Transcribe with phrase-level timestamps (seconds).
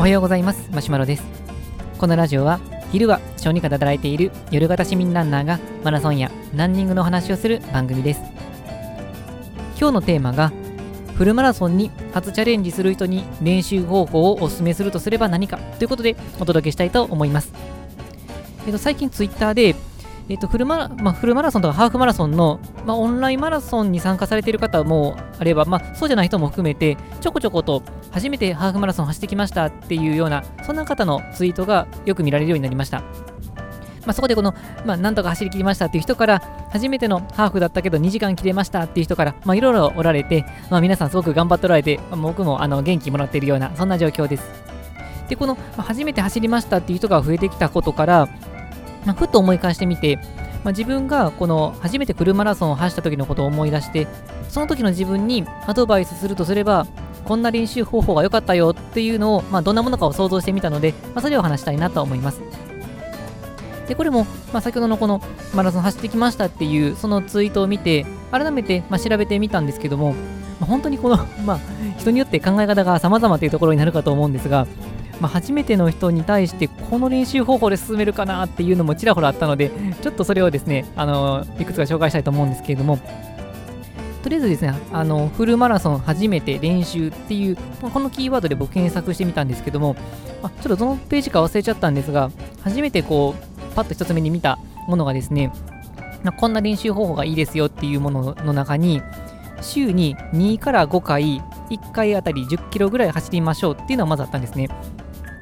[0.00, 0.70] おはようございます。
[0.72, 1.22] マシュマロです。
[1.98, 2.58] このラジオは
[2.90, 8.22] 昼は小児科で働いている夜型市民ランナーがマラソンやランニングの話をする番組です。
[9.78, 10.52] 今日のテーマが
[11.18, 17.52] フルマラソンに初チャレンジする人に練習方法をお勧めするとすれば何かということでお届けしたいと思います。
[18.64, 19.76] えっと、最近ツイッターで、
[20.30, 27.82] えっとフルマラまあ、フルマラソンとかハーフマラソンの、まあ、オンラインマラソンに参加されている方もあれば、まあ、そうじゃない人も含めてちょこちょこと
[28.12, 33.02] 初めてハーフマラソン走ってきましたっていうようなそんな方のツイートがよく見られるようになりました。
[34.06, 34.54] まあ、そこでこの、
[34.86, 44.44] まあ、なんとか走り切りましたっていう人から、初めてのハーフだったけど2時間切れましたっていう人から、まあ、いろいろおられて、まあ、皆さんすごく頑張っておられて、まあ、僕もあの元気もらっているような、そんな状況です。
[45.28, 48.26] で、この、まあ、初めて走りましたっていう人が増えてきたことから、
[49.04, 50.16] まあ、ふっと思い返してみて、
[50.64, 54.06] まあ、自分がこの初めてフルマラソンを走った時のことを思い出して、
[54.48, 56.86] その時の自分にアドバイスするとすれば、
[57.24, 62.40] こんな練習方法が良かったよっていうのを、まあ、どんなものかを想像してみたので、まあ、それを話したいなと思います。
[63.88, 65.20] で、これも、まあ、先ほどのこの
[65.52, 70.14] マラソン走ってきましたっていうそのツイートを見て、改めて、ま、調べてみたんですけども、
[70.60, 71.58] ま、本当にこの、 ま、
[71.98, 74.68] 人によって考え方が様々というところになるかと思うんですが、
[75.20, 82.98] まあ、初めての人に対してこの練習方法で進めるかなっていうのもちらほらあったので、ちょっとそれをですね、あのいくつか紹介したいと思うんですけれども、
[84.22, 89.96] とりあえずですね、あのフルマラソン初めて練習っていう、このキーワードで僕検索してみたんですけども、
[90.42, 92.30] あ、ちょっとどのページか忘れちゃったんですが、
[92.62, 95.52] 初めてこう、パッと1つ目に見たものがですね、
[96.38, 99.02] こんな練習方法がいいですよっていうものの中に、
[99.62, 104.68] 週に2から5回、1回あたり10キロぐらい走りましょうっていうのがまずあったんですね。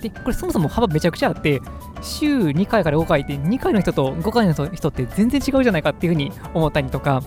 [0.03, 1.61] で、これそもそも幅めちゃくちゃあって、
[2.01, 7.23] 週2回から5回って2回の人と5回の人って全然違うじゃないかっていうふうに思ったりとか、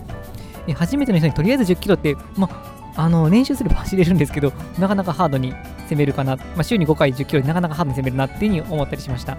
[0.74, 2.48] 初めての人にとりあえず10キロって、ま
[2.94, 5.52] あの練習すれば走れるんですけど、なかなかハードに
[5.88, 9.38] 攻めるかな、まあ、週に5回10キロでなかなかハードに攻めるなっていうふうに思ったりしました。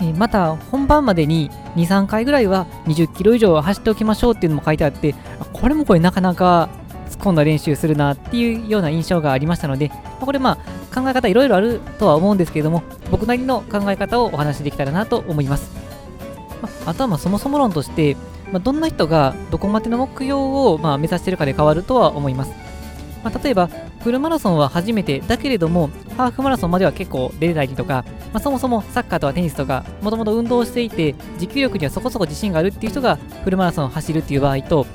[0.00, 5.14] えまた本番までに2、3回ぐらいは20キロ以上は走っておきましょうっていうのも書いてあって、
[5.52, 6.68] これもこれなかなか
[7.10, 9.90] 突っ込んだ練習するなっていうような印象がありましたので、
[10.20, 10.58] これま
[10.92, 15.70] あ考え方いろいろあるとは思うんですけれども、僕なりの考え方をお話しできたらなと思います。
[16.86, 18.16] あとはまあそもそも論として、
[18.52, 22.52] まあ、どんな人がどこまでの目標をまあ目指しているかで変わるとは思います。
[23.22, 23.68] まあ、例えば、
[24.00, 34.86] フルマラソンは初めてだけれども、ハーフマラソンまでは結構出れたりとか、まあ、そもそもサッカーとかテニスとか、もともと運動していて、持久力にはそこそこ自信があるっていう人がフルマラソンを走るっていう場合と、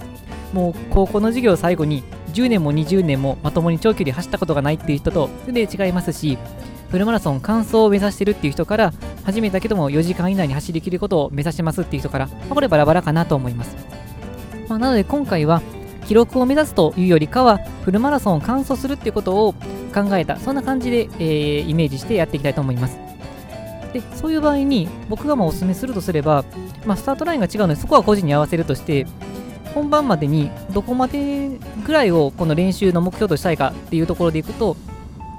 [0.54, 2.04] もう高校の授業を最後に
[2.34, 6.38] 10年も20年もまともに長距離走ったことがないっていう人と全然違いますし、
[6.90, 13.76] フルマラソン完走を目指してるっていう人から、初めてだけども4時間以内に走りきることを目指しますっていう人から、まあ、これバラバラかなと思います。
[14.68, 15.62] まあ、なので今回は、
[16.08, 19.54] 記録を目指すというよりかは、フルマラソンを完走するっていうことを
[19.94, 22.98] 考えた、そんな感じで、えー、イメージしてやっていきたいと思います。
[23.94, 26.44] でそういう場合に僕がまあお勧めするとすれば、
[26.86, 29.06] まあ、スタートラインが違うのでそこは個人に合わせるとして
[29.76, 31.50] 本番までにどこまで
[31.86, 34.76] ぐらいをこの練習の目標としたいかっていうところでいくと、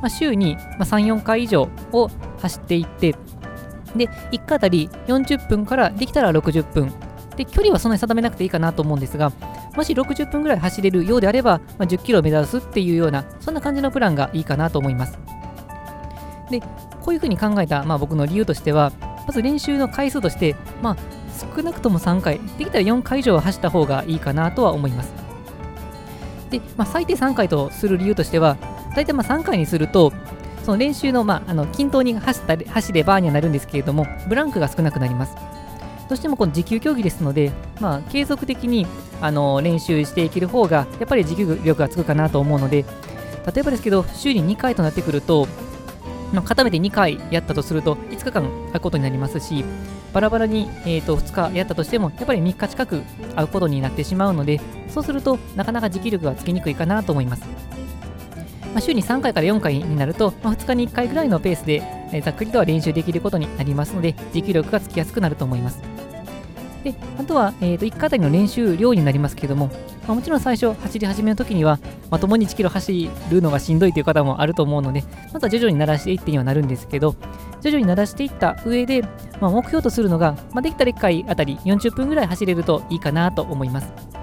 [0.01, 2.09] まあ、週に34回以上を
[2.41, 3.15] 走っていって
[3.97, 6.93] で1回あたり40分からできたら60分
[7.37, 9.33] で距離はそんなに定めなくていいかなと思うんですが
[9.77, 15.19] もし60分ぐらい走れるようであれば、まあ、10キロを目指すっていうような、そんな感じのプランがいいかなと思います。
[16.51, 18.93] で、こういうふうに考えた、まあ、僕の理由としては、
[19.27, 20.97] まず練習の回数として、まあ、
[21.57, 25.13] 少なくとも3回、できたら4回以上走った方がいいかなとは思います。
[26.51, 28.57] で、まあ、最低3回とする理由としては、
[28.95, 30.13] 大体まあ3回にすると、
[30.65, 35.35] その練習の,、まあ、あの均等に走った走ればにはなるんですけれども、ブランクが少なくなります。
[36.09, 38.87] どうしてもこの持久競技ですので、まあ、継続的に
[39.21, 42.85] あの練習していける方が、やっぱり持久力がつくかなと思うので、
[43.55, 45.47] 例えばですけど、週に2回となってくると、
[46.33, 49.65] ま、固めて2回やったとすると、5日間空くことになりますし、
[50.15, 53.03] バラバラに、えー、と2日やったとしても、やっぱり3日近く
[53.35, 57.64] 会うことになってしまうので、そうすると、なかなか持久力がつきにくいかなと思います。
[58.75, 61.83] まあ、週に3回から4回になると、まあ、2日に1回ぐらいのペースで、
[62.13, 65.81] え、ざっくりとは練習できることになりますので、持久力がつきやすくなると思います。
[66.85, 69.69] であとは、えーと、1回あたりの練習量になりますけれども、
[70.07, 71.79] まあ、もちろん最初走り始めの時には
[72.11, 77.17] まともに1キロ走るのがしんどいという方もあると思うのでまずは徐々に慣らしていってにはなるんですけど
[77.63, 79.01] 徐々に慣らしていった上で、
[79.41, 84.14] まあ、目標とするのが、まあ、できたら1回あたり40分ぐらい走れるといいかなと思います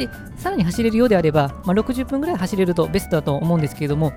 [0.00, 4.12] でさらに走れるようであれば、まあ、60分ぐらい走れるとベストだと思うんですけれども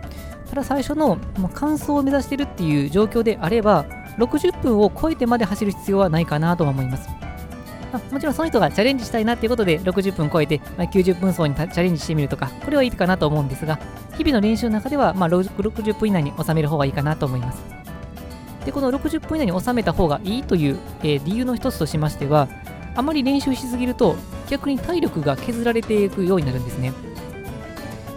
[0.50, 3.86] ただ最初のもう完走を目指しているっていう状況であれば
[4.18, 7.10] 60分を超えてまで走る必要はないかなとは思います
[7.94, 13.80] まあ、もちろんその人がチャレンジしたいなっていうことで60分超えて、まあ、90分走にチャレンジしてみるとか、これはいいかなと思うんですが、
[14.18, 17.62] 日々の練習の中では、まあ、60分以内に収める方がいいかなと思います。
[18.66, 22.48] で、この60分以内に収めた方がいいという、えー、理由の一つとしましては、
[22.96, 24.16] あまり練習しすぎると
[24.50, 26.94] 逆に体力が削られていくようになるんですね。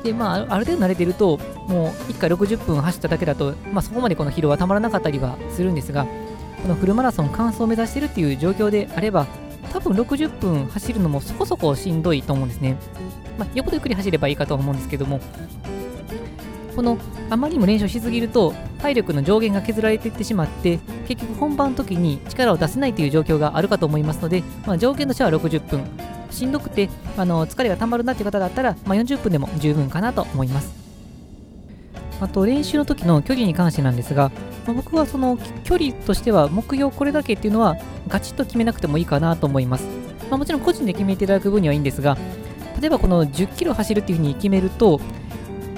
[0.03, 1.39] で、まあ、ある程度慣れてると、
[1.69, 6.07] もう1回60分走っただけだと、まあ、そこまでこの疲労はたまらなかったりはするんですが、
[6.63, 9.27] このフルマラソン完走を目指してるっていう状況であれば、
[9.73, 12.77] 多分60分走るのもそこそこしんどいと思うんですね。
[13.39, 15.21] まあ、横でゆっくり走ればいいかと思うんですけども、
[16.77, 16.99] この
[17.31, 20.79] あまりにも練習しすぎると体力の上限が削られていってしまって
[21.09, 25.83] 結局本番の時に力を出せないという状況があるかと思いますので、まあ、上限としては60分。
[26.31, 30.75] しんどくてあの疲れがたまるなという方だったら、まあ、40分でも十分かなと思います。
[32.21, 34.31] あと練習の時の距離に関してなんですが、
[34.67, 37.77] まあ、僕はその距離としては目標これだけっていうのは
[38.09, 39.85] ガチッと決めなくてもいいかなと思います、
[40.31, 42.17] まあ、もちろん個人で決めていただく分にはいいんですが
[42.81, 44.99] 例えばこの10キロ走るっていうふうに決めると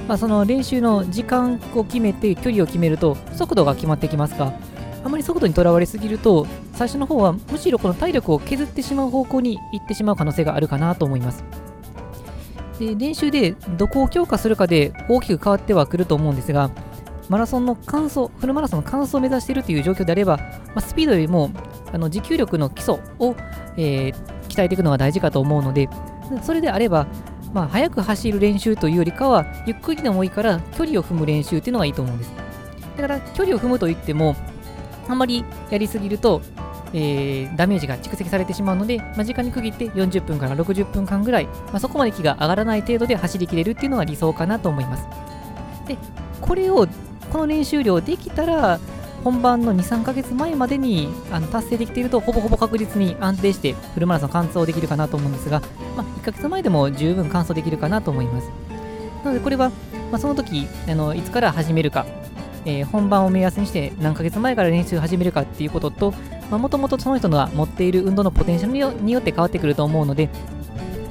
[0.08, 4.54] まあ、その練習の時間を決めて距離を決めると速度が決まってきますが
[5.04, 11.44] あまり速度にとらわれすぎると最初の方はむしろこの体力を削ってしまう方向に行ってしまう可能性があるかなと思います。
[12.78, 16.70] で練習でどこを強化するかで大きく変わってはくると思うんですが
[17.28, 21.50] マラソンの完走フルマラソンの完走を目指しているという状況であれば、まあ、スピードよりも
[21.92, 23.34] あの持久力の基礎を、
[23.76, 24.14] えー、
[24.48, 25.88] 鍛えていくのが大事かと思うので
[26.42, 27.08] それであれば
[27.52, 32.32] まあ、速く走る練習というよりかは、ゆっくりでもいいから距離を踏む練習っていうのがいいと思うんです。
[32.96, 34.36] だから、距離を踏むといっても、
[35.08, 36.42] あんまりやりすぎると、
[36.92, 45.06] えー、ダメージが蓄積されてしまうので、まあ、時間に区切って40分から60分間ぐらい、まあ、そこまで気が上がらない程度で走りきれるっていうのが理想かなと思います。
[45.86, 45.96] で、
[46.40, 46.86] これを、
[47.32, 48.78] この練習量できたら、
[49.28, 55.60] 本番の2、3ヶ月前までにあの達成できていると、ほぼほぼ確実に安定してフルマラソン完走できるかなと思うんですが、
[55.98, 58.50] まあ、1ヶ月前でも十分完走できるかなと思います。
[59.22, 59.68] なので、これは、
[60.10, 62.06] まあ、その時あのいつから始めるか、
[62.64, 66.14] えー、本番を目安にして何ヶ月前から練習を始めるかっていうことと、
[66.50, 70.30] もともとその人が持っている運動のポテンシャルによって変わってくると思うので、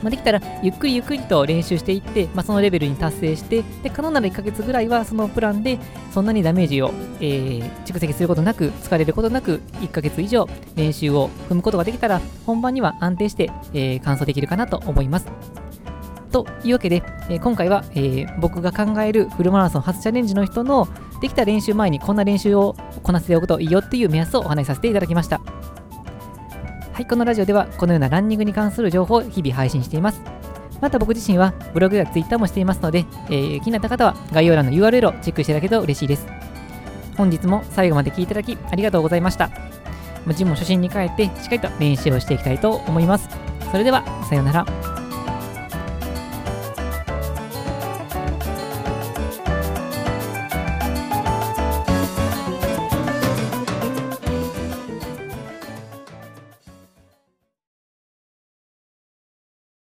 [0.01, 5.79] まあ、できたらゆっくりゆっくりと練習していって、まあ、そのレベルに達成してで可能なら1ヶ月ぐらいはそのプランで
[6.11, 15.27] そんなにダメージを、えー、蓄積することなく疲れることなく1ヶ月以上練習を踏むことができたら本番には安定して、えー、完走できるかなと思います。
[16.31, 20.87] というわけで、えー、今回は、えー、僕が考えるフルマラソン初チャレンジの人の
[21.21, 25.41] できた練習前にこんな練習をこなせておくといいよっていう目安をお話しさせていただきました。
[26.97, 30.19] はい、このラジオではこのようなランニングに関する情報を日々配信しています。
[30.81, 36.25] また僕自身はブログやツイッターもしていますので、えー、気になった方は概要欄の URL をチェックしていただけると嬉しいです。
[37.15, 39.51] 本日も最後まで聴いていただきありがとうございました。
[40.33, 43.29] ジムも初心に帰ってしっかりと練習をしていきたいと思います。
[43.71, 44.86] それでは、さようなら。